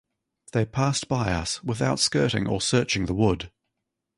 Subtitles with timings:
[0.53, 3.51] They passed by us, without skirting or searching the wood.